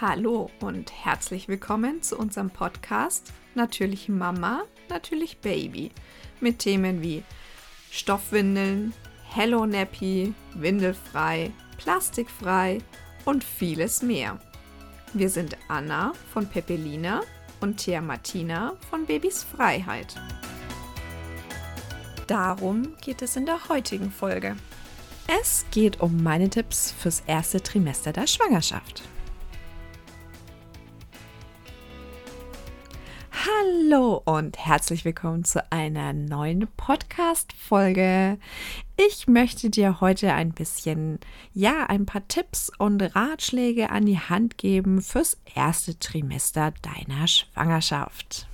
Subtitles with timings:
[0.00, 5.92] Hallo und herzlich willkommen zu unserem Podcast Natürlich Mama, natürlich Baby
[6.40, 7.22] mit Themen wie
[7.92, 8.92] Stoffwindeln,
[9.28, 12.78] Hello Nappy, Windelfrei, Plastikfrei
[13.24, 14.40] und vieles mehr.
[15.12, 17.20] Wir sind Anna von Pepelina
[17.60, 20.16] und Thea Martina von Babys Freiheit.
[22.26, 24.56] Darum geht es in der heutigen Folge.
[25.40, 29.04] Es geht um meine Tipps fürs erste Trimester der Schwangerschaft.
[33.84, 38.38] Hallo und herzlich willkommen zu einer neuen Podcast-Folge.
[38.96, 41.18] Ich möchte dir heute ein bisschen,
[41.52, 48.46] ja, ein paar Tipps und Ratschläge an die Hand geben fürs erste Trimester deiner Schwangerschaft.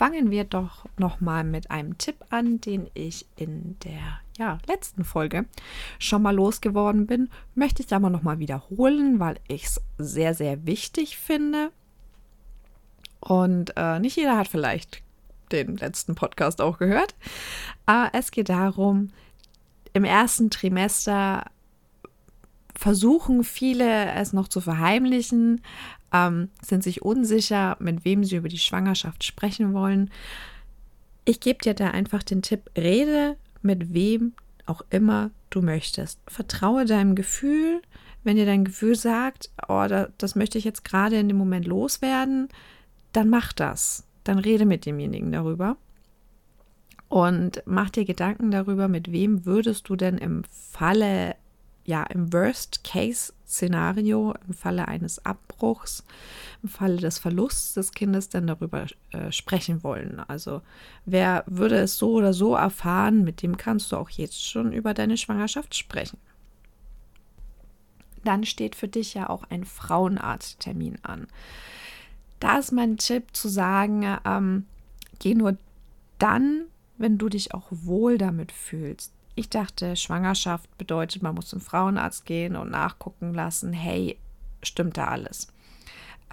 [0.00, 5.04] fangen wir doch noch mal mit einem Tipp an, den ich in der ja, letzten
[5.04, 5.44] Folge
[5.98, 7.28] schon mal losgeworden bin.
[7.54, 11.70] Möchte ich noch mal wiederholen, weil ich es sehr, sehr wichtig finde.
[13.20, 15.02] Und äh, nicht jeder hat vielleicht
[15.52, 17.14] den letzten Podcast auch gehört.
[17.86, 19.10] Aber es geht darum,
[19.92, 21.44] im ersten Trimester
[22.74, 25.60] versuchen viele es noch zu verheimlichen,
[26.12, 30.10] ähm, sind sich unsicher, mit wem sie über die Schwangerschaft sprechen wollen.
[31.24, 34.32] Ich gebe dir da einfach den Tipp, rede mit wem
[34.66, 36.20] auch immer du möchtest.
[36.26, 37.82] Vertraue deinem Gefühl.
[38.22, 39.86] Wenn dir dein Gefühl sagt, oh,
[40.18, 42.48] das möchte ich jetzt gerade in dem Moment loswerden,
[43.12, 44.04] dann mach das.
[44.24, 45.76] Dann rede mit demjenigen darüber.
[47.08, 51.34] Und mach dir Gedanken darüber, mit wem würdest du denn im Falle
[51.84, 56.04] ja, im Worst-Case-Szenario, im Falle eines Abbruchs,
[56.62, 60.20] im Falle des Verlusts des Kindes dann darüber äh, sprechen wollen.
[60.28, 60.62] Also
[61.04, 64.94] wer würde es so oder so erfahren, mit dem kannst du auch jetzt schon über
[64.94, 66.18] deine Schwangerschaft sprechen.
[68.22, 71.26] Dann steht für dich ja auch ein Frauenarzttermin an.
[72.40, 74.66] Da ist mein Tipp zu sagen, ähm,
[75.18, 75.56] geh nur
[76.18, 76.64] dann,
[76.96, 79.12] wenn du dich auch wohl damit fühlst.
[79.34, 84.18] Ich dachte, Schwangerschaft bedeutet, man muss zum Frauenarzt gehen und nachgucken lassen, hey,
[84.62, 85.48] stimmt da alles?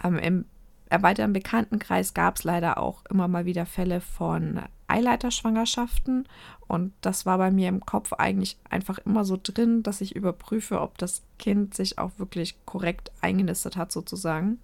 [0.04, 0.46] Ähm, Im
[0.90, 6.28] erweiterten Bekanntenkreis gab es leider auch immer mal wieder Fälle von Eileiterschwangerschaften
[6.68, 10.80] und das war bei mir im Kopf eigentlich einfach immer so drin, dass ich überprüfe,
[10.80, 14.60] ob das Kind sich auch wirklich korrekt eingenistet hat sozusagen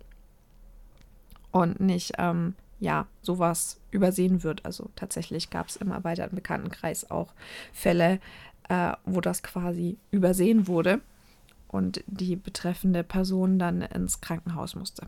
[1.53, 4.66] und nicht ähm, ja, sowas übersehen wird.
[4.66, 7.34] Also tatsächlich gab es im erweiterten Bekanntenkreis auch
[7.72, 8.19] Fälle,
[8.68, 11.00] äh, wo das quasi übersehen wurde
[11.69, 15.08] und die betreffende Person dann ins Krankenhaus musste.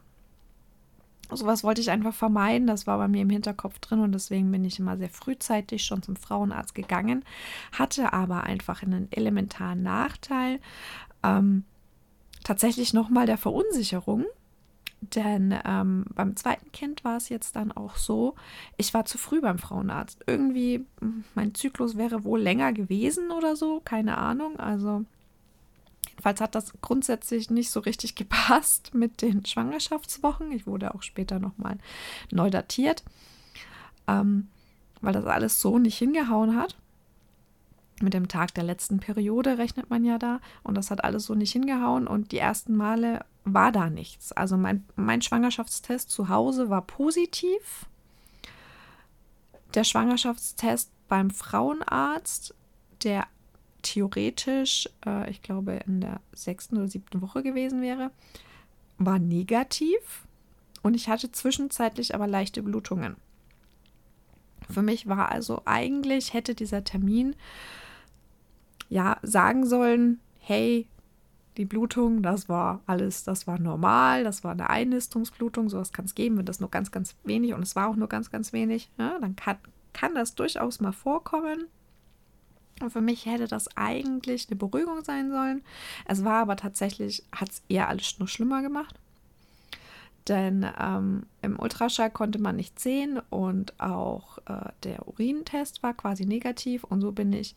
[1.32, 2.68] Sowas wollte ich einfach vermeiden.
[2.68, 6.04] Das war bei mir im Hinterkopf drin und deswegen bin ich immer sehr frühzeitig schon
[6.04, 7.26] zum Frauenarzt gegangen,
[7.72, 10.60] hatte aber einfach einen elementaren Nachteil.
[11.24, 11.64] Ähm,
[12.44, 14.26] tatsächlich nochmal der Verunsicherung,
[15.14, 18.36] denn ähm, beim zweiten Kind war es jetzt dann auch so,
[18.78, 20.24] ich war zu früh beim Frauenarzt.
[20.28, 24.60] Irgendwie, hm, mein Zyklus wäre wohl länger gewesen oder so, keine Ahnung.
[24.60, 25.06] Also
[26.10, 30.52] jedenfalls hat das grundsätzlich nicht so richtig gepasst mit den Schwangerschaftswochen.
[30.52, 31.78] Ich wurde auch später nochmal
[32.32, 33.04] neu datiert,
[34.08, 34.48] ähm,
[35.02, 36.76] weil das alles so nicht hingehauen hat
[38.02, 41.36] mit dem Tag der letzten Periode rechnet man ja da und das hat alles so
[41.36, 44.32] nicht hingehauen und die ersten Male war da nichts.
[44.32, 47.86] Also mein, mein Schwangerschaftstest zu Hause war positiv.
[49.74, 52.54] Der Schwangerschaftstest beim Frauenarzt,
[53.04, 53.28] der
[53.82, 58.12] theoretisch, äh, ich glaube, in der sechsten oder siebten Woche gewesen wäre,
[58.98, 60.26] war negativ
[60.82, 63.16] und ich hatte zwischenzeitlich aber leichte Blutungen.
[64.70, 67.36] Für mich war also eigentlich, hätte dieser Termin
[68.90, 70.88] ja sagen sollen, hey,
[71.58, 76.16] die Blutung, das war alles, das war normal, das war eine Einnistungsblutung, sowas kann es
[76.16, 78.90] geben, wenn das nur ganz, ganz wenig und es war auch nur ganz, ganz wenig,
[78.98, 79.58] ja, dann kann,
[79.94, 81.66] kann das durchaus mal vorkommen.
[82.82, 85.64] Und für mich hätte das eigentlich eine Beruhigung sein sollen.
[86.06, 89.00] Es war aber tatsächlich, hat es eher alles nur schlimmer gemacht.
[90.28, 96.26] Denn ähm, im Ultraschall konnte man nicht sehen und auch äh, der Urintest war quasi
[96.26, 96.84] negativ.
[96.84, 97.56] Und so bin ich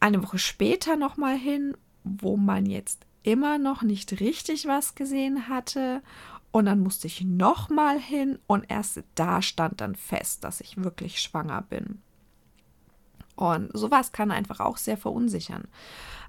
[0.00, 6.02] eine Woche später nochmal hin, wo man jetzt immer noch nicht richtig was gesehen hatte.
[6.52, 11.20] Und dann musste ich nochmal hin und erst da stand dann fest, dass ich wirklich
[11.20, 12.00] schwanger bin.
[13.34, 15.68] Und sowas kann einfach auch sehr verunsichern.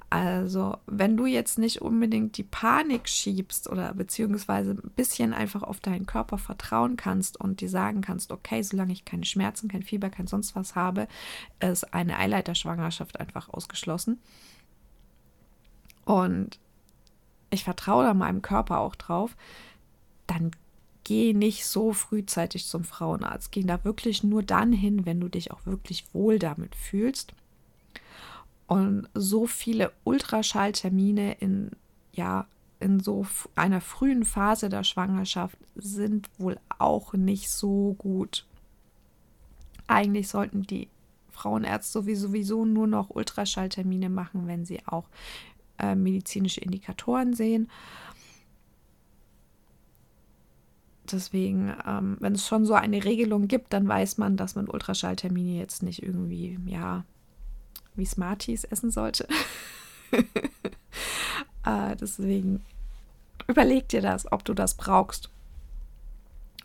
[0.10, 5.82] Also, wenn du jetzt nicht unbedingt die Panik schiebst oder beziehungsweise ein bisschen einfach auf
[5.82, 10.10] deinen Körper vertrauen kannst und dir sagen kannst, okay, solange ich keine Schmerzen, kein Fieber,
[10.10, 11.10] kein sonst was habe,
[11.60, 14.22] ist eine Eileiterschwangerschaft einfach ausgeschlossen.
[16.06, 16.58] Und
[17.50, 19.36] ich vertraue da meinem Körper auch drauf,
[20.26, 20.52] dann
[21.04, 23.52] geh nicht so frühzeitig zum Frauenarzt.
[23.52, 27.34] Geh da wirklich nur dann hin, wenn du dich auch wirklich wohl damit fühlst.
[28.68, 31.72] Und so viele Ultraschalltermine in,
[32.12, 32.48] ja,
[32.80, 33.26] in so
[33.56, 38.46] einer frühen Phase der Schwangerschaft sind wohl auch nicht so gut.
[39.88, 40.90] Eigentlich sollten die
[41.32, 45.06] Frauenärzte sowieso nur noch Ultraschalltermine machen, wenn sie auch
[45.80, 47.70] äh, medizinische Indikatoren sehen.
[51.10, 55.58] Deswegen, ähm, wenn es schon so eine Regelung gibt, dann weiß man, dass man Ultraschalltermine
[55.58, 57.06] jetzt nicht irgendwie, ja,
[57.98, 59.28] wie Smarties essen sollte.
[61.66, 62.64] äh, deswegen
[63.48, 65.30] überleg dir das, ob du das brauchst.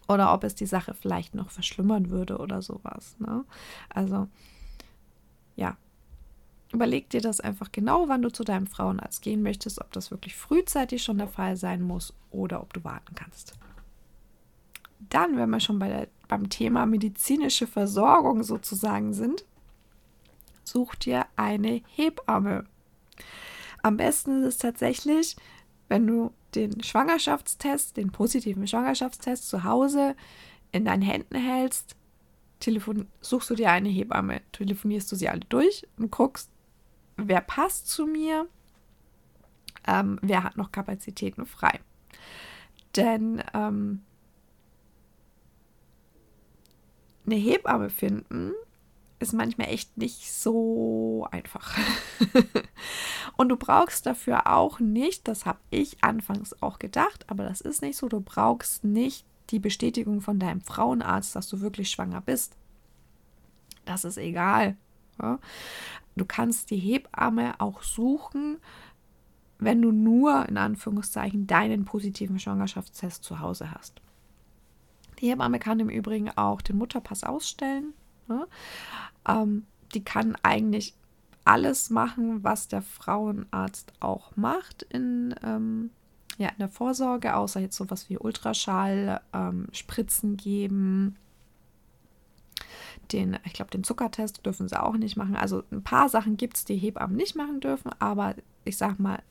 [0.08, 3.16] Oder ob es die Sache vielleicht noch verschlimmern würde oder sowas.
[3.18, 3.44] Ne?
[3.88, 4.28] Also,
[5.56, 5.76] ja.
[6.72, 10.34] Überleg dir das einfach genau, wann du zu deinem Frauenarzt gehen möchtest, ob das wirklich
[10.34, 13.52] frühzeitig schon der Fall sein muss oder ob du warten kannst.
[15.10, 19.44] Dann, wenn wir schon bei der, beim Thema medizinische Versorgung sozusagen sind,
[20.64, 22.64] such dir eine Hebamme.
[23.82, 25.36] Am besten ist es tatsächlich,
[25.88, 30.14] wenn du den Schwangerschaftstest, den positiven Schwangerschaftstest zu Hause
[30.70, 31.96] in deinen Händen hältst,
[32.60, 36.50] telefon suchst du dir eine Hebamme, telefonierst du sie alle durch und guckst,
[37.16, 38.46] wer passt zu mir,
[39.86, 41.80] ähm, wer hat noch Kapazitäten frei.
[42.96, 44.02] Denn ähm,
[47.26, 48.52] eine Hebamme finden
[49.22, 51.78] ist manchmal echt nicht so einfach.
[53.36, 57.82] und du brauchst dafür auch nicht, das habe ich anfangs auch gedacht, aber das ist
[57.82, 62.56] nicht so, du brauchst nicht die Bestätigung von deinem Frauenarzt, dass du wirklich schwanger bist.
[63.84, 64.76] Das ist egal.
[65.20, 65.38] Ja?
[66.16, 68.58] Du kannst die Hebamme auch suchen,
[69.58, 74.00] wenn du nur in Anführungszeichen deinen positiven Schwangerschaftstest zu Hause hast.
[75.20, 77.94] Die Hebamme kann im Übrigen auch den Mutterpass ausstellen.
[79.26, 80.94] Ähm, die kann eigentlich
[81.44, 85.90] alles machen, was der Frauenarzt auch macht in, ähm,
[86.38, 91.16] ja, in der Vorsorge, außer jetzt sowas wie Ultraschall, ähm, Spritzen geben.
[93.10, 95.36] Den, ich glaube, den Zuckertest dürfen sie auch nicht machen.
[95.36, 98.34] Also ein paar Sachen gibt es, die Hebammen nicht machen dürfen, aber
[98.64, 99.22] ich sag mal,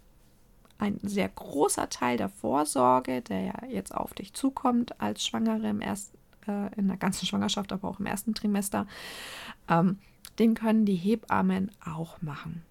[0.77, 5.79] ein sehr großer Teil der Vorsorge, der ja jetzt auf dich zukommt als Schwangere im
[5.79, 6.17] ersten,
[6.47, 8.87] äh, in der ganzen Schwangerschaft, aber auch im ersten Trimester,
[9.67, 9.99] ähm,
[10.39, 12.63] den können die Hebammen auch machen.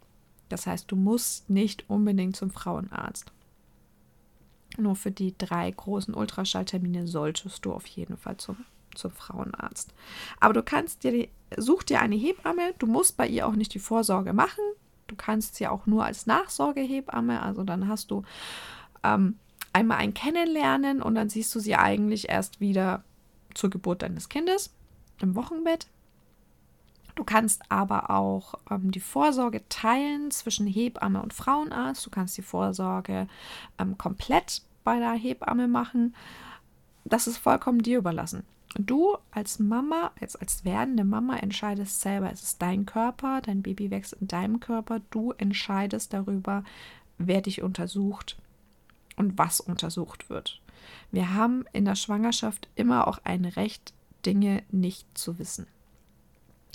[0.48, 3.32] Das heißt, du musst nicht unbedingt zum Frauenarzt.
[4.78, 8.56] Nur für die drei großen Ultraschalltermine solltest du auf jeden Fall zum,
[8.94, 9.92] zum Frauenarzt.
[10.38, 13.78] Aber du kannst dir, such dir eine Hebamme, du musst bei ihr auch nicht die
[13.78, 14.64] Vorsorge machen.
[15.06, 18.22] Du kannst sie auch nur als Nachsorgehebamme, also dann hast du
[19.02, 19.36] ähm,
[19.72, 23.02] einmal ein Kennenlernen und dann siehst du sie eigentlich erst wieder
[23.54, 24.72] zur Geburt deines Kindes
[25.20, 25.88] im Wochenbett.
[27.14, 32.06] Du kannst aber auch ähm, die Vorsorge teilen zwischen Hebamme und Frauenarzt.
[32.06, 33.26] Du kannst die Vorsorge
[33.78, 36.14] ähm, komplett bei der Hebamme machen.
[37.04, 38.44] Das ist vollkommen dir überlassen.
[38.76, 42.30] Du als Mama, jetzt als werdende Mama, entscheidest selber.
[42.32, 45.00] Es ist dein Körper, dein Baby wächst in deinem Körper.
[45.10, 46.62] Du entscheidest darüber,
[47.18, 48.38] wer dich untersucht
[49.16, 50.60] und was untersucht wird.
[51.10, 53.92] Wir haben in der Schwangerschaft immer auch ein Recht,
[54.24, 55.66] Dinge nicht zu wissen.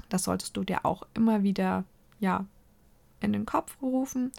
[0.09, 1.83] Das solltest du dir auch immer wieder,
[2.19, 2.45] ja,
[3.21, 4.31] in den Kopf rufen,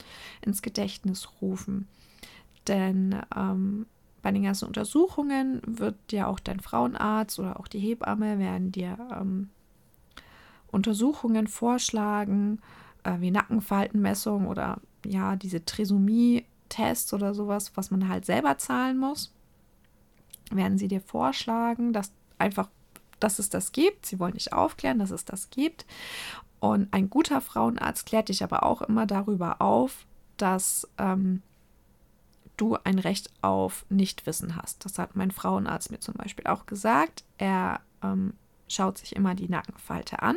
[0.43, 1.89] ins Gedächtnis rufen.
[2.67, 3.87] Denn ähm,
[4.23, 8.99] bei den ganzen Untersuchungen wird dir auch dein Frauenarzt oder auch die Hebamme werden dir
[9.13, 9.51] ähm,
[10.69, 12.61] Untersuchungen vorschlagen,
[13.05, 19.33] äh, wie Nackenfaltenmessung oder ja, diese Trisomie-Tests oder sowas, was man halt selber zahlen muss.
[20.51, 22.69] Werden sie dir vorschlagen, dass einfach,
[23.21, 24.07] dass es das gibt.
[24.07, 25.87] Sie wollen dich aufklären, dass es das gibt.
[26.61, 31.43] Und ein guter Frauenarzt klärt dich aber auch immer darüber auf, dass ähm,
[32.57, 34.85] du ein Recht auf Nichtwissen hast.
[34.85, 37.25] Das hat mein Frauenarzt mir zum Beispiel auch gesagt.
[37.39, 38.35] Er ähm,
[38.69, 40.37] schaut sich immer die Nackenfalte an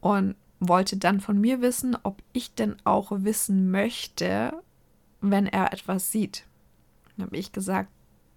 [0.00, 4.62] und wollte dann von mir wissen, ob ich denn auch wissen möchte,
[5.20, 6.46] wenn er etwas sieht.
[7.16, 7.90] Dann habe ich gesagt,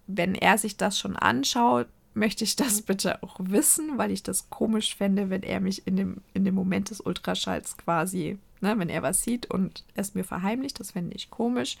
[0.06, 4.50] wenn er sich das schon anschaut, möchte ich das bitte auch wissen, weil ich das
[4.50, 8.88] komisch fände, wenn er mich in dem, in dem Moment des Ultraschalls quasi Ne, wenn
[8.88, 11.78] er was sieht und es mir verheimlicht, das fände ich komisch.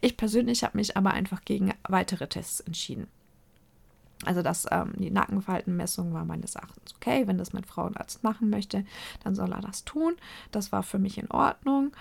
[0.00, 3.06] Ich persönlich habe mich aber einfach gegen weitere Tests entschieden.
[4.24, 7.26] Also das, ähm, die Nackenfaltenmessung war meines Erachtens okay.
[7.26, 8.86] Wenn das mein Frauenarzt machen möchte,
[9.24, 10.16] dann soll er das tun.
[10.52, 11.92] Das war für mich in Ordnung.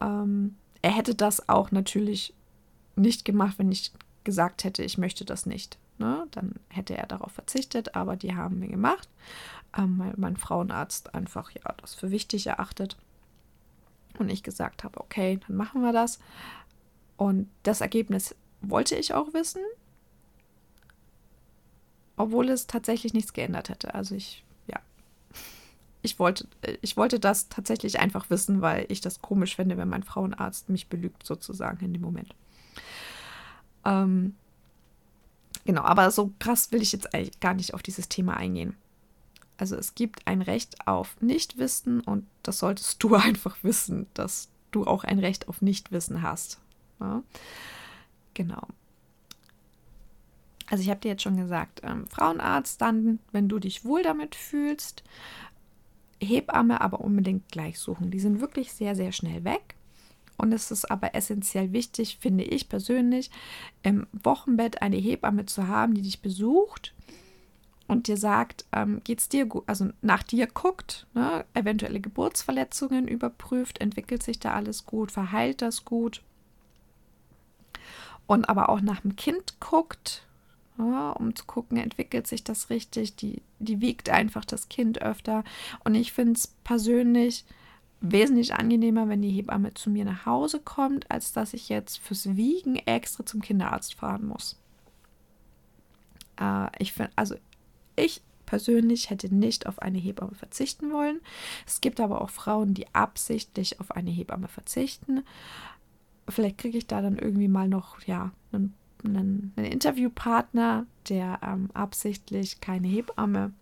[0.00, 2.32] Ähm, er hätte das auch natürlich
[2.96, 3.92] nicht gemacht, wenn ich
[4.24, 5.78] gesagt hätte, ich möchte das nicht.
[5.98, 6.26] Ne?
[6.32, 9.08] Dann hätte er darauf verzichtet, aber die haben wir gemacht,
[9.76, 12.96] ähm, weil mein Frauenarzt einfach ja das für wichtig erachtet.
[14.18, 16.18] Und ich gesagt habe, okay, dann machen wir das.
[17.16, 19.62] Und das Ergebnis wollte ich auch wissen,
[22.16, 23.94] obwohl es tatsächlich nichts geändert hätte.
[23.94, 24.80] Also ich, ja,
[26.02, 26.46] ich wollte,
[26.80, 30.88] ich wollte das tatsächlich einfach wissen, weil ich das komisch finde, wenn mein Frauenarzt mich
[30.88, 32.34] belügt, sozusagen in dem Moment.
[33.84, 34.34] Ähm,
[35.64, 38.76] genau, aber so krass will ich jetzt eigentlich gar nicht auf dieses Thema eingehen.
[39.56, 44.86] Also es gibt ein Recht auf Nichtwissen und das solltest du einfach wissen, dass du
[44.86, 46.60] auch ein Recht auf Nichtwissen hast.
[47.00, 47.22] Ja?
[48.34, 48.66] Genau.
[50.70, 54.34] Also ich habe dir jetzt schon gesagt, ähm, Frauenarzt dann, wenn du dich wohl damit
[54.34, 55.04] fühlst,
[56.20, 58.10] Hebamme aber unbedingt gleich suchen.
[58.10, 59.73] Die sind wirklich sehr, sehr schnell weg.
[60.36, 63.30] Und es ist aber essentiell wichtig, finde ich persönlich,
[63.82, 66.92] im Wochenbett eine Hebamme zu haben, die dich besucht
[67.86, 73.06] und dir sagt, ähm, geht es dir gut, also nach dir guckt, ne, eventuelle Geburtsverletzungen
[73.06, 76.22] überprüft, entwickelt sich da alles gut, verheilt das gut
[78.26, 80.22] und aber auch nach dem Kind guckt,
[80.78, 83.16] ja, um zu gucken, entwickelt sich das richtig.
[83.16, 85.44] Die, die wiegt einfach das Kind öfter.
[85.84, 87.44] Und ich finde es persönlich
[88.04, 92.36] wesentlich angenehmer, wenn die Hebamme zu mir nach Hause kommt, als dass ich jetzt fürs
[92.36, 94.58] Wiegen extra zum Kinderarzt fahren muss.
[96.38, 97.34] Äh, ich finde, also
[97.96, 101.20] ich persönlich hätte nicht auf eine Hebamme verzichten wollen.
[101.66, 105.24] Es gibt aber auch Frauen, die absichtlich auf eine Hebamme verzichten.
[106.28, 111.70] Vielleicht kriege ich da dann irgendwie mal noch ja einen einen, einen Interviewpartner, der ähm,
[111.74, 113.52] absichtlich keine Hebamme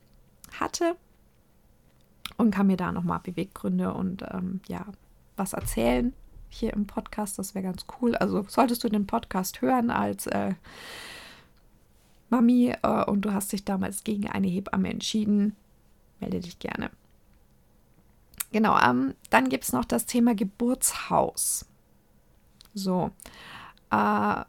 [0.60, 0.96] hatte
[2.42, 4.84] und kann mir da nochmal Beweggründe und ähm, ja,
[5.36, 6.12] was erzählen
[6.48, 7.38] hier im Podcast.
[7.38, 8.14] Das wäre ganz cool.
[8.16, 10.54] Also solltest du den Podcast hören als äh,
[12.28, 15.56] Mami äh, und du hast dich damals gegen eine Hebamme entschieden,
[16.20, 16.90] melde dich gerne.
[18.52, 21.66] Genau, ähm, dann gibt es noch das Thema Geburtshaus.
[22.74, 23.10] So,
[23.90, 24.42] äh,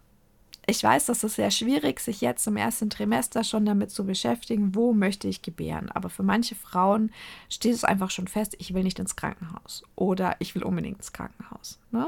[0.66, 4.76] ich weiß, das ist sehr schwierig, sich jetzt im ersten Trimester schon damit zu beschäftigen,
[4.76, 5.90] wo möchte ich gebären.
[5.92, 7.12] Aber für manche Frauen
[7.50, 11.12] steht es einfach schon fest, ich will nicht ins Krankenhaus oder ich will unbedingt ins
[11.12, 11.80] Krankenhaus.
[11.92, 12.08] Ne?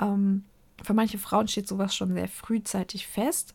[0.00, 0.44] Ähm,
[0.82, 3.54] für manche Frauen steht sowas schon sehr frühzeitig fest.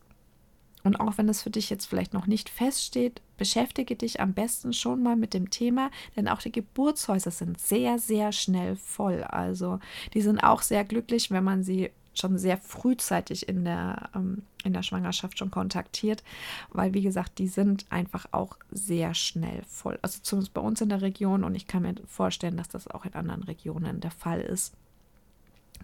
[0.84, 4.72] Und auch wenn es für dich jetzt vielleicht noch nicht feststeht, beschäftige dich am besten
[4.72, 9.24] schon mal mit dem Thema, denn auch die Geburtshäuser sind sehr, sehr schnell voll.
[9.24, 9.79] Also
[10.13, 14.74] die sind auch sehr glücklich, wenn man sie schon sehr frühzeitig in der, ähm, in
[14.74, 16.24] der Schwangerschaft schon kontaktiert,
[16.72, 20.00] weil wie gesagt, die sind einfach auch sehr schnell voll.
[20.01, 23.06] Also zumindest bei uns in der Region und ich kann mir vorstellen, dass das auch
[23.06, 24.74] in anderen Regionen der Fall ist,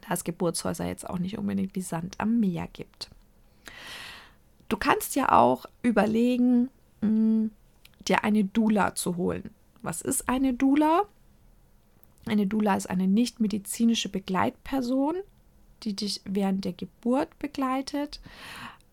[0.01, 3.09] da es Geburtshäuser jetzt auch nicht unbedingt wie Sand am Meer gibt.
[4.67, 6.69] Du kannst ja auch überlegen,
[7.01, 7.51] mh, hm,
[8.07, 9.51] dir eine Dula zu holen.
[9.81, 11.03] Was ist eine Dula?
[12.25, 15.15] Eine Dula ist eine nicht medizinische Begleitperson,
[15.83, 18.21] die dich während der Geburt begleitet.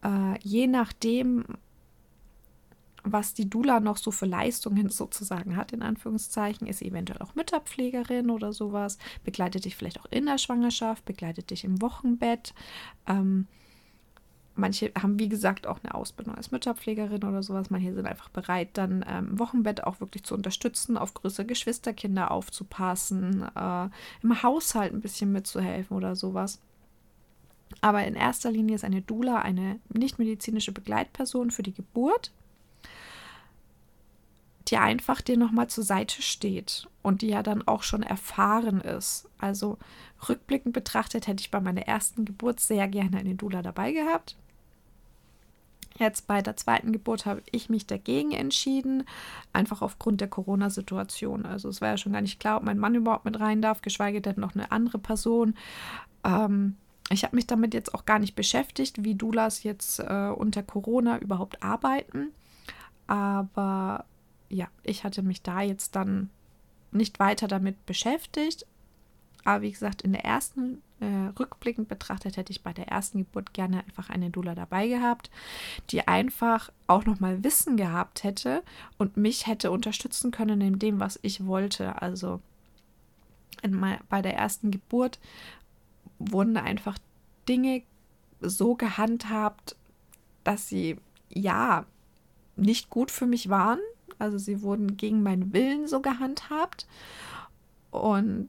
[0.02, 1.44] Äh, je nachdem,
[3.04, 8.30] was die Dula noch so für Leistungen sozusagen hat, in Anführungszeichen, ist eventuell auch Mütterpflegerin
[8.30, 12.54] oder sowas, begleitet dich vielleicht auch in der Schwangerschaft, begleitet dich im Wochenbett.
[13.06, 13.46] Ähm,
[14.54, 17.70] manche haben, wie gesagt, auch eine Ausbildung als Mütterpflegerin oder sowas.
[17.70, 23.44] Manche sind einfach bereit, dann ähm, Wochenbett auch wirklich zu unterstützen, auf größere Geschwisterkinder aufzupassen,
[23.54, 23.88] äh,
[24.22, 26.60] im Haushalt ein bisschen mitzuhelfen oder sowas.
[27.82, 32.30] Aber in erster Linie ist eine Dula eine nichtmedizinische Begleitperson für die Geburt,
[34.68, 39.28] die einfach dir nochmal zur Seite steht und die ja dann auch schon erfahren ist.
[39.36, 39.78] Also
[40.28, 44.36] rückblickend betrachtet hätte ich bei meiner ersten Geburt sehr gerne eine Dula dabei gehabt.
[45.98, 49.04] Jetzt bei der zweiten Geburt habe ich mich dagegen entschieden,
[49.52, 51.46] einfach aufgrund der Corona-Situation.
[51.46, 53.82] Also es war ja schon gar nicht klar, ob mein Mann überhaupt mit rein darf,
[53.82, 55.54] geschweige denn noch eine andere Person.
[56.24, 56.76] Ähm,
[57.12, 61.18] ich habe mich damit jetzt auch gar nicht beschäftigt, wie Doulas jetzt äh, unter Corona
[61.18, 62.32] überhaupt arbeiten.
[63.06, 64.04] Aber
[64.48, 66.30] ja, ich hatte mich da jetzt dann
[66.90, 68.66] nicht weiter damit beschäftigt.
[69.44, 73.52] Aber wie gesagt, in der ersten, äh, rückblickend betrachtet, hätte ich bei der ersten Geburt
[73.52, 75.30] gerne einfach eine Doula dabei gehabt,
[75.90, 78.62] die einfach auch nochmal Wissen gehabt hätte
[78.98, 82.00] und mich hätte unterstützen können in dem, was ich wollte.
[82.00, 82.40] Also
[83.62, 85.18] in, bei der ersten Geburt
[86.30, 86.98] wurden einfach
[87.48, 87.82] Dinge
[88.40, 89.76] so gehandhabt,
[90.44, 90.96] dass sie
[91.28, 91.86] ja
[92.56, 93.80] nicht gut für mich waren.
[94.18, 96.86] Also sie wurden gegen meinen Willen so gehandhabt.
[97.90, 98.48] Und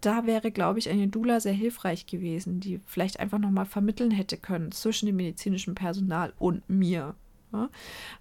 [0.00, 4.36] da wäre, glaube ich, eine Dula sehr hilfreich gewesen, die vielleicht einfach nochmal vermitteln hätte
[4.36, 7.14] können zwischen dem medizinischen Personal und mir.
[7.52, 7.68] Ja?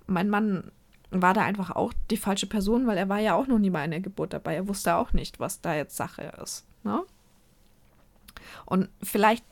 [0.08, 0.72] Mein Mann
[1.12, 3.80] war da einfach auch die falsche Person, weil er war ja auch noch nie bei
[3.80, 4.56] einer Geburt dabei.
[4.56, 6.66] Er wusste auch nicht, was da jetzt Sache ist.
[6.84, 7.04] Ne?
[8.66, 9.46] Und vielleicht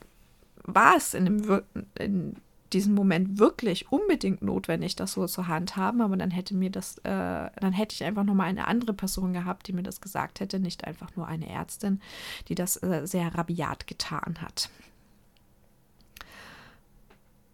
[0.63, 1.61] war es in, dem,
[1.99, 2.35] in
[2.73, 6.97] diesem Moment wirklich unbedingt notwendig, das so zur Hand haben, aber dann hätte mir das,
[6.99, 10.59] äh, dann hätte ich einfach nochmal eine andere Person gehabt, die mir das gesagt hätte,
[10.59, 12.01] nicht einfach nur eine Ärztin,
[12.47, 14.69] die das äh, sehr rabiat getan hat.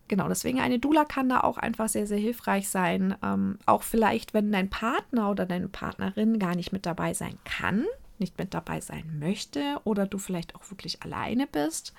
[0.08, 3.16] Genau, deswegen eine Dula kann da auch einfach sehr, sehr hilfreich sein.
[3.22, 7.86] Ähm, auch vielleicht, wenn dein Partner oder deine Partnerin gar nicht mit dabei sein kann,
[8.20, 11.94] nicht mit dabei sein möchte oder du vielleicht auch wirklich alleine bist.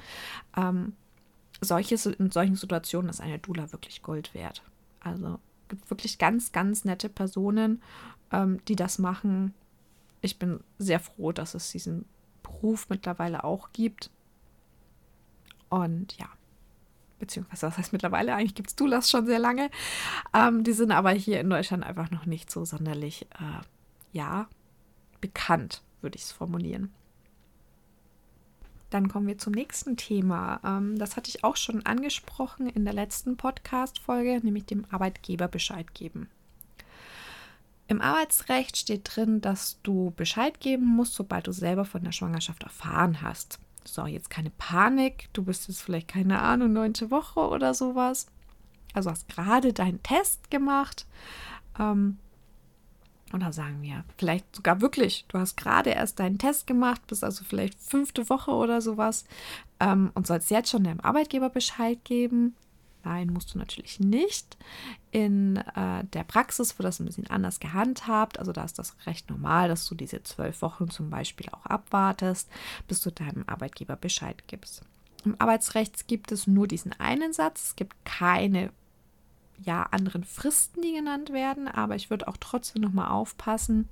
[0.56, 0.94] Ähm,
[1.60, 4.62] solche, in solchen Situationen ist eine Dula wirklich Gold wert.
[5.00, 7.82] Also gibt wirklich ganz, ganz nette Personen,
[8.32, 9.54] ähm, die das machen.
[10.20, 12.04] Ich bin sehr froh, dass es diesen
[12.42, 14.10] Beruf mittlerweile auch gibt.
[15.70, 16.26] Und ja,
[17.18, 19.70] beziehungsweise was heißt mittlerweile, eigentlich gibt es Doulas schon sehr lange.
[20.34, 23.62] Ähm, die sind aber hier in Deutschland einfach noch nicht so sonderlich, äh,
[24.12, 24.48] ja,
[25.20, 26.92] bekannt, würde ich es formulieren.
[28.90, 30.60] Dann kommen wir zum nächsten Thema.
[30.64, 35.94] Ähm, das hatte ich auch schon angesprochen in der letzten Podcast-Folge, nämlich dem Arbeitgeber Bescheid
[35.94, 36.28] geben.
[37.86, 42.62] Im Arbeitsrecht steht drin, dass du Bescheid geben musst, sobald du selber von der Schwangerschaft
[42.62, 43.58] erfahren hast.
[43.84, 45.28] So, jetzt keine Panik.
[45.32, 48.26] Du bist jetzt vielleicht, keine Ahnung, neunte Woche oder sowas.
[48.92, 51.06] Also hast gerade deinen Test gemacht.
[51.78, 52.18] Ähm,
[53.32, 57.44] oder sagen wir, vielleicht sogar wirklich, du hast gerade erst deinen Test gemacht, bist also
[57.44, 59.24] vielleicht fünfte Woche oder sowas
[59.78, 62.56] ähm, und sollst jetzt schon deinem Arbeitgeber Bescheid geben.
[63.02, 64.58] Nein, musst du natürlich nicht.
[65.10, 68.38] In äh, der Praxis wird das ein bisschen anders gehandhabt.
[68.38, 72.50] Also da ist das recht normal, dass du diese zwölf Wochen zum Beispiel auch abwartest,
[72.88, 74.82] bis du deinem Arbeitgeber Bescheid gibst.
[75.24, 77.68] Im Arbeitsrecht gibt es nur diesen einen Satz.
[77.68, 78.70] Es gibt keine
[79.62, 83.88] ja, anderen Fristen, die genannt werden, aber ich würde auch trotzdem nochmal aufpassen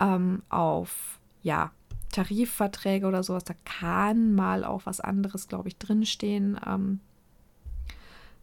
[0.00, 1.70] ähm, auf ja,
[2.12, 6.58] Tarifverträge oder sowas, da kann mal auch was anderes, glaube ich, drinstehen.
[6.66, 7.00] Ähm,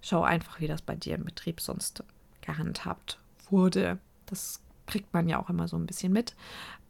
[0.02, 2.04] schau einfach, wie das bei dir im Betrieb sonst
[2.42, 4.00] gehandhabt wurde.
[4.26, 6.36] Das kriegt man ja auch immer so ein bisschen mit,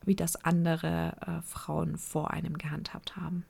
[0.04, 3.46] wie das andere äh, Frauen vor einem gehandhabt haben.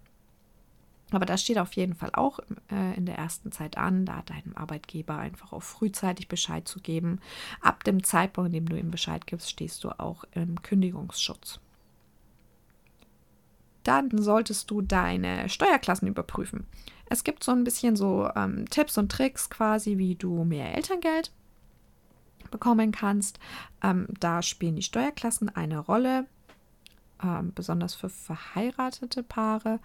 [1.14, 2.40] Aber das steht auf jeden Fall auch
[2.72, 7.20] äh, in der ersten Zeit an, da deinem Arbeitgeber einfach auch frühzeitig Bescheid zu geben.
[7.62, 11.60] Ab dem Zeitpunkt, in dem du ihm Bescheid gibst, stehst du auch im Kündigungsschutz
[13.84, 16.66] dann solltest du deine Steuerklassen überprüfen.
[17.10, 21.32] Es gibt so ein bisschen so ähm, Tipps und Tricks quasi, wie du mehr Elterngeld
[22.50, 23.40] bekommen kannst.
[23.84, 26.26] Ähm, da spielen die Steuerklassen eine Rolle,
[27.22, 29.80] ähm, besonders für verheiratete Paare,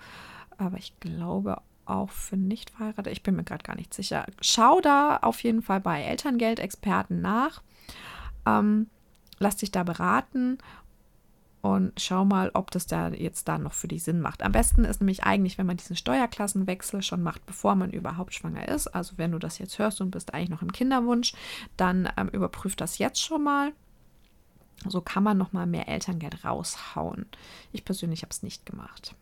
[0.59, 3.11] aber ich glaube auch für nicht verheiratete.
[3.11, 4.27] Ich bin mir gerade gar nicht sicher.
[4.41, 7.63] Schau da auf jeden Fall bei Elterngeldexperten nach.
[8.47, 8.89] Ähm,
[9.39, 10.59] lass dich da beraten
[11.61, 14.43] und schau mal, ob das da jetzt da noch für dich Sinn macht.
[14.43, 18.69] Am besten ist nämlich eigentlich, wenn man diesen Steuerklassenwechsel schon macht, bevor man überhaupt schwanger
[18.69, 18.87] ist.
[18.89, 21.35] Also wenn du das jetzt hörst und bist eigentlich noch im Kinderwunsch,
[21.77, 23.73] dann ähm, überprüf das jetzt schon mal.
[24.87, 27.27] So kann man noch mal mehr Elterngeld raushauen.
[27.73, 29.17] Ich persönlich habe es nicht gemacht.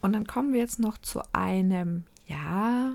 [0.00, 2.92] Und dann kommen wir jetzt noch zu einem, ja,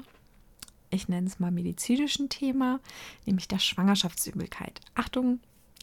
[0.89, 2.80] ich nenne es mal medizinischen Thema,
[3.26, 4.82] nämlich der Schwangerschaftsübelkeit.
[4.96, 5.39] Achtung,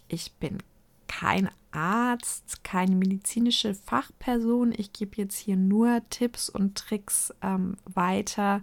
[0.08, 0.58] ich bin
[1.06, 4.72] kein Arzt, keine medizinische Fachperson.
[4.76, 8.62] Ich gebe jetzt hier nur Tipps und Tricks ähm, weiter,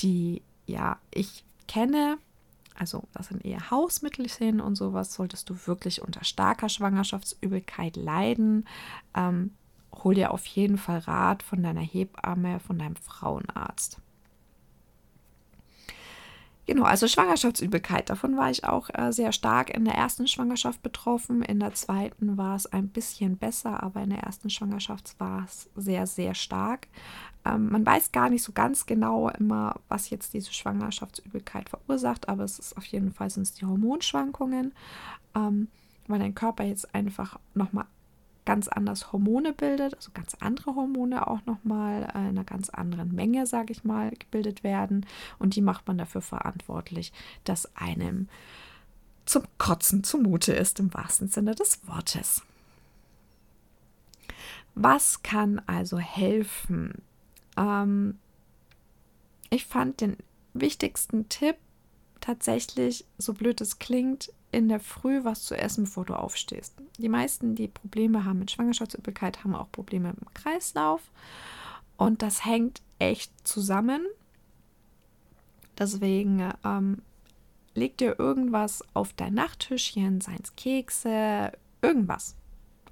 [0.00, 2.18] die ja ich kenne.
[2.74, 5.12] Also das sind eher Hausmittelchen und sowas.
[5.12, 8.66] Solltest du wirklich unter starker Schwangerschaftsübelkeit leiden,
[9.14, 9.52] ähm,
[9.92, 14.00] hol dir auf jeden Fall Rat von deiner Hebamme, von deinem Frauenarzt.
[16.70, 21.42] Genau, also Schwangerschaftsübelkeit, davon war ich auch äh, sehr stark in der ersten Schwangerschaft betroffen.
[21.42, 25.68] In der zweiten war es ein bisschen besser, aber in der ersten Schwangerschaft war es
[25.74, 26.86] sehr, sehr stark.
[27.44, 32.44] Ähm, man weiß gar nicht so ganz genau immer, was jetzt diese Schwangerschaftsübelkeit verursacht, aber
[32.44, 34.72] es ist auf jeden Fall sind es die Hormonschwankungen,
[35.34, 35.66] ähm,
[36.06, 37.86] weil dein Körper jetzt einfach nochmal
[38.50, 43.46] ganz anders Hormone bildet, also ganz andere Hormone auch nochmal in einer ganz anderen Menge,
[43.46, 45.06] sage ich mal, gebildet werden.
[45.38, 47.12] Und die macht man dafür verantwortlich,
[47.44, 48.28] dass einem
[49.24, 52.42] zum Kotzen zumute ist, im wahrsten Sinne des Wortes.
[54.74, 57.02] Was kann also helfen?
[57.56, 58.18] Ähm,
[59.48, 60.16] ich fand den
[60.54, 61.54] wichtigsten Tipp
[62.20, 66.74] tatsächlich, so blöd es klingt, in der Früh was zu essen, bevor du aufstehst.
[66.98, 71.10] Die meisten, die Probleme haben mit Schwangerschaftsübelkeit, haben auch Probleme im Kreislauf.
[71.96, 74.06] Und das hängt echt zusammen.
[75.78, 77.02] Deswegen ähm,
[77.74, 82.36] leg dir irgendwas auf dein Nachttischchen, seien es Kekse, irgendwas.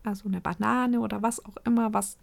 [0.05, 2.17] Also eine Banane oder was auch immer, was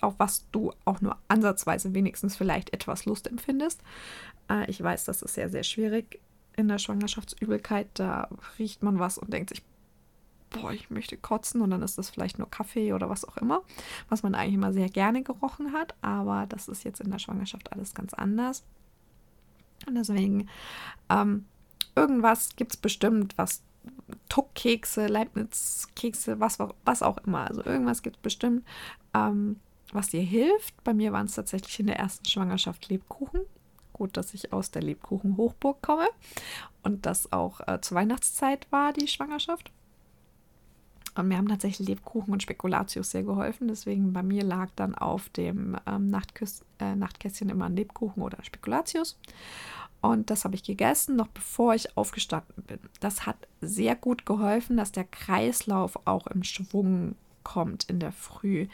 [0.00, 3.82] auf was du auch nur ansatzweise wenigstens vielleicht etwas Lust empfindest.
[4.48, 6.20] Äh, ich weiß, das ist sehr, sehr schwierig
[6.56, 7.88] in der Schwangerschaftsübelkeit.
[7.94, 9.62] Da riecht man was und denkt sich,
[10.50, 13.62] boah, ich möchte kotzen und dann ist das vielleicht nur Kaffee oder was auch immer,
[14.08, 15.94] was man eigentlich immer sehr gerne gerochen hat.
[16.02, 18.64] Aber das ist jetzt in der Schwangerschaft alles ganz anders.
[19.86, 20.48] Und deswegen,
[21.08, 21.46] ähm,
[21.96, 23.62] irgendwas gibt es bestimmt, was
[24.28, 27.48] Tuckkekse, Leibniz-Kekse, was, was auch immer.
[27.48, 28.64] Also irgendwas gibt es bestimmt,
[29.14, 29.58] ähm,
[29.92, 30.82] was dir hilft.
[30.84, 33.40] Bei mir waren es tatsächlich in der ersten Schwangerschaft Lebkuchen.
[34.02, 36.08] Gut, dass ich aus der Lebkuchen-Hochburg komme
[36.82, 39.70] und das auch äh, zur Weihnachtszeit war, die Schwangerschaft.
[41.14, 43.68] Und mir haben tatsächlich Lebkuchen und Spekulatius sehr geholfen.
[43.68, 48.42] Deswegen bei mir lag dann auf dem ähm, Nachtküss, äh, Nachtkästchen immer ein Lebkuchen oder
[48.42, 49.20] Spekulatius.
[50.00, 52.80] Und das habe ich gegessen, noch bevor ich aufgestanden bin.
[52.98, 58.66] Das hat sehr gut geholfen, dass der Kreislauf auch im Schwung kommt in der Früh.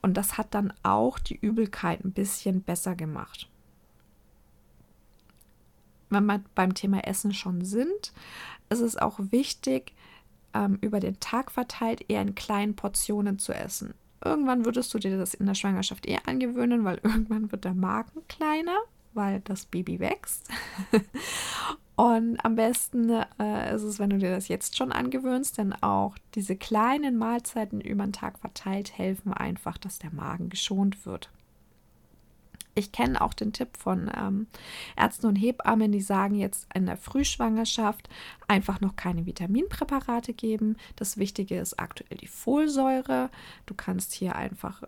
[0.00, 3.48] Und das hat dann auch die Übelkeit ein bisschen besser gemacht.
[6.12, 8.12] Wenn wir beim Thema Essen schon sind,
[8.68, 9.94] ist es auch wichtig,
[10.54, 13.94] ähm, über den Tag verteilt eher in kleinen Portionen zu essen.
[14.24, 18.22] Irgendwann würdest du dir das in der Schwangerschaft eher angewöhnen, weil irgendwann wird der Magen
[18.28, 18.78] kleiner
[19.14, 20.48] weil das Baby wächst.
[21.96, 26.16] Und am besten äh, ist es, wenn du dir das jetzt schon angewöhnst, denn auch
[26.34, 31.30] diese kleinen Mahlzeiten über den Tag verteilt helfen einfach, dass der Magen geschont wird.
[32.74, 34.46] Ich kenne auch den Tipp von ähm,
[34.96, 38.08] Ärzten und Hebammen, die sagen jetzt in der Frühschwangerschaft
[38.48, 40.76] einfach noch keine Vitaminpräparate geben.
[40.96, 43.30] Das Wichtige ist aktuell die Folsäure.
[43.66, 44.82] Du kannst hier einfach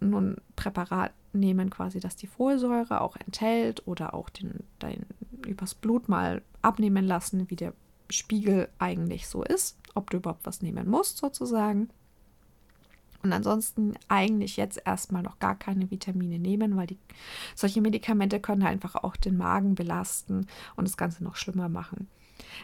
[0.00, 5.06] nur ein Präparat nehmen, quasi, das die Folsäure auch enthält oder auch den, dein,
[5.46, 7.72] übers Blut mal abnehmen lassen, wie der
[8.10, 11.90] Spiegel eigentlich so ist, ob du überhaupt was nehmen musst sozusagen.
[13.28, 16.96] Und ansonsten eigentlich jetzt erstmal noch gar keine Vitamine nehmen, weil die,
[17.54, 22.08] solche Medikamente können einfach auch den Magen belasten und das Ganze noch schlimmer machen.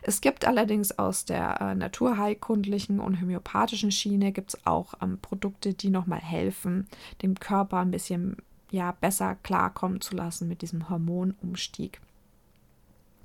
[0.00, 5.74] Es gibt allerdings aus der äh, naturheilkundlichen und homöopathischen Schiene gibt es auch ähm, Produkte,
[5.74, 6.88] die nochmal helfen,
[7.20, 8.38] dem Körper ein bisschen
[8.70, 12.00] ja, besser klarkommen zu lassen mit diesem Hormonumstieg.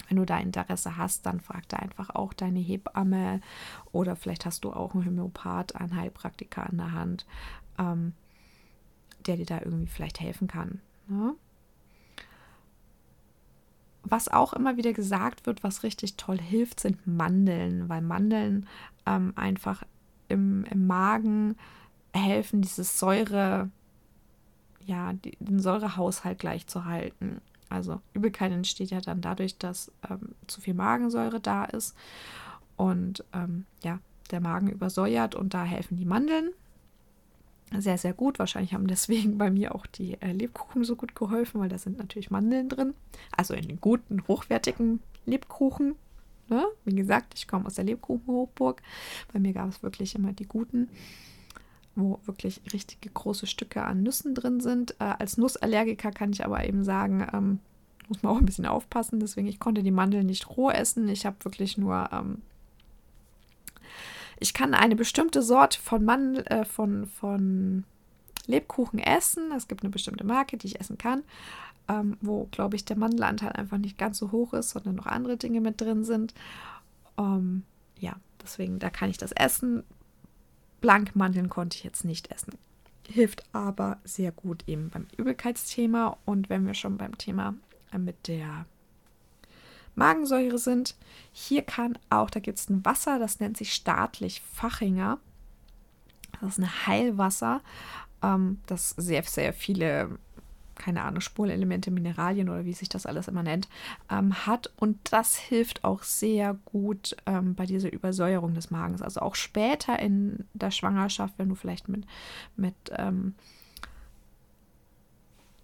[0.10, 3.42] Wenn du da Interesse hast, dann frag da einfach auch deine Hebamme
[3.92, 7.26] oder vielleicht hast du auch einen Homöopath, einen Heilpraktiker an der Hand,
[7.78, 8.14] ähm,
[9.28, 10.82] der dir da irgendwie vielleicht helfen kann.
[11.08, 11.36] Ne?
[14.04, 18.68] Was auch immer wieder gesagt wird, was richtig toll hilft, sind Mandeln, weil Mandeln
[19.06, 19.84] ähm, einfach
[20.28, 21.56] im, im Magen
[22.14, 23.70] helfen, dieses Säure,
[24.86, 27.42] ja, die, den Säurehaushalt gleich zu halten.
[27.70, 31.96] Also Übelkeit entsteht ja dann dadurch, dass ähm, zu viel Magensäure da ist
[32.76, 34.00] und ähm, ja,
[34.32, 36.52] der Magen übersäuert und da helfen die Mandeln
[37.78, 38.40] sehr, sehr gut.
[38.40, 41.98] Wahrscheinlich haben deswegen bei mir auch die äh, Lebkuchen so gut geholfen, weil da sind
[41.98, 42.94] natürlich Mandeln drin.
[43.36, 45.96] Also in den guten, hochwertigen Lebkuchen.
[46.48, 46.66] Ne?
[46.84, 48.82] Wie gesagt, ich komme aus der Lebkuchenhochburg.
[49.32, 50.90] Bei mir gab es wirklich immer die guten,
[51.96, 54.92] wo wirklich richtige große Stücke an Nüssen drin sind.
[55.00, 57.60] Äh, als Nussallergiker kann ich aber eben sagen, ähm,
[58.08, 59.20] muss man auch ein bisschen aufpassen.
[59.20, 61.08] Deswegen, ich konnte die Mandeln nicht roh essen.
[61.10, 62.42] Ich habe wirklich nur ähm,
[64.40, 67.84] ich kann eine bestimmte Sorte von Mandel, äh, von, von
[68.48, 69.52] Lebkuchen essen.
[69.52, 71.24] Es gibt eine bestimmte Marke, die ich essen kann,
[71.90, 75.38] ähm, wo, glaube ich, der Mandelanteil einfach nicht ganz so hoch ist, sondern noch andere
[75.38, 76.34] Dinge mit drin sind.
[77.18, 77.64] Ähm,
[78.00, 79.84] ja, deswegen, da kann ich das essen.
[80.82, 82.54] Blankmandeln konnte ich jetzt nicht essen.
[83.08, 86.18] Hilft aber sehr gut eben beim Übelkeitsthema.
[86.26, 87.56] Und wenn wir schon beim Thema
[87.92, 88.66] äh, mit der
[90.00, 90.96] Magensäure sind.
[91.32, 95.20] Hier kann auch, da gibt es ein Wasser, das nennt sich staatlich Fachinger.
[96.42, 97.62] Das ist ein Heilwasser,
[98.24, 100.18] ähm, das sehr, sehr viele,
[100.80, 103.70] keine Ahnung, Spurenelemente, Mineralien oder wie sich das alles immer nennt,
[104.10, 104.72] ähm, hat.
[104.78, 109.04] Und das hilft auch sehr gut ähm, bei dieser Übersäuerung des Magens.
[109.04, 112.06] Also auch später in der Schwangerschaft, wenn du vielleicht mit,
[112.56, 113.36] mit ähm,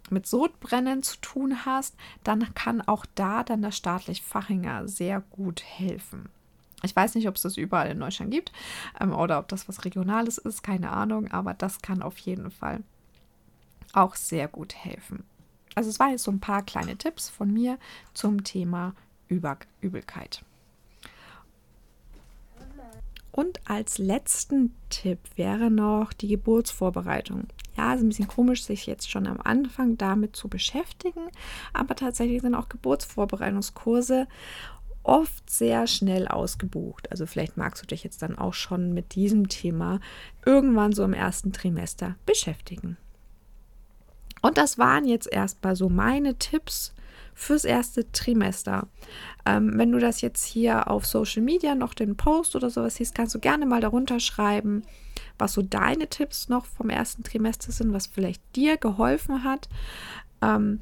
[0.08, 5.64] mit Sodbrennen zu tun hast, dann kann auch da dann das staatlich Fachinger sehr gut
[5.64, 6.28] helfen.
[6.82, 8.52] Ich weiß nicht, ob es das überall in Deutschland gibt
[9.00, 12.82] ähm, oder ob das was Regionales ist, keine Ahnung, aber das kann auf jeden Fall
[13.96, 15.24] auch sehr gut helfen.
[15.74, 17.78] Also es waren jetzt so ein paar kleine Tipps von mir
[18.14, 18.94] zum Thema
[19.28, 20.42] Über Übelkeit.
[23.30, 27.48] Und als letzten Tipp wäre noch die Geburtsvorbereitung.
[27.76, 31.28] Ja, ist ein bisschen komisch, sich jetzt schon am Anfang damit zu beschäftigen,
[31.74, 34.26] aber tatsächlich sind auch Geburtsvorbereitungskurse
[35.02, 37.10] oft sehr schnell ausgebucht.
[37.10, 40.00] Also vielleicht magst du dich jetzt dann auch schon mit diesem Thema
[40.46, 42.96] irgendwann so im ersten Trimester beschäftigen.
[44.42, 46.94] Und das waren jetzt erstmal so meine Tipps
[47.34, 48.88] fürs erste Trimester.
[49.44, 53.14] Ähm, wenn du das jetzt hier auf Social Media noch den Post oder sowas siehst,
[53.14, 54.82] kannst du gerne mal darunter schreiben,
[55.38, 59.68] was so deine Tipps noch vom ersten Trimester sind, was vielleicht dir geholfen hat.
[60.42, 60.80] Ähm,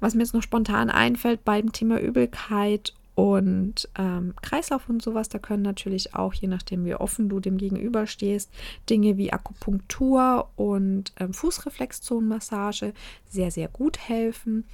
[0.00, 5.38] was mir jetzt noch spontan einfällt beim Thema Übelkeit und ähm, Kreislauf und sowas, da
[5.38, 8.50] können natürlich auch, je nachdem wie offen du dem gegenüberstehst,
[8.88, 12.94] Dinge wie Akupunktur und ähm, Fußreflexzonenmassage
[13.28, 14.64] sehr, sehr gut helfen.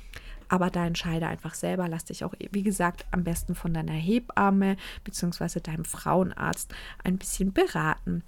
[0.49, 1.89] Aber da entscheide einfach selber.
[1.89, 5.61] Lass dich auch, wie gesagt, am besten von deiner Hebamme bzw.
[5.61, 6.73] deinem Frauenarzt
[7.05, 8.23] ein bisschen beraten.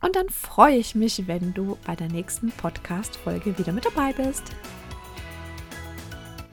[0.00, 4.44] Und dann freue ich mich, wenn du bei der nächsten Podcast-Folge wieder mit dabei bist.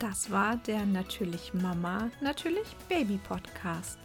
[0.07, 3.97] Das war der Natürlich Mama, Natürlich Baby Podcast.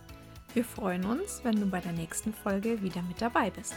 [0.54, 3.74] Wir freuen uns, wenn du bei der nächsten Folge wieder mit dabei bist.